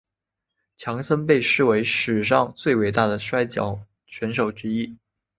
[0.77, 4.97] 强森被视为史上最伟大的摔角选手之一。